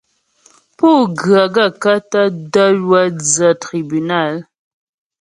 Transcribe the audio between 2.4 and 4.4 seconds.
də̀ wə́ dzə́ tribúnal?